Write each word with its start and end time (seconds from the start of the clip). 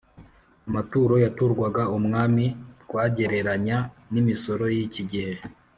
Amaturo 0.67 1.15
yaturwaga 1.23 1.83
umwami 1.97 2.45
twagereranya 2.83 3.77
n’imisoro 4.11 4.65
y’iki 4.75 5.03
gihe. 5.13 5.33